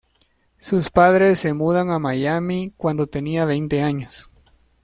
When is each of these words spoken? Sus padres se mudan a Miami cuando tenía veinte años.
Sus 0.57 0.89
padres 0.89 1.37
se 1.37 1.53
mudan 1.53 1.91
a 1.91 1.99
Miami 1.99 2.73
cuando 2.75 3.05
tenía 3.05 3.45
veinte 3.45 3.83
años. 3.83 4.31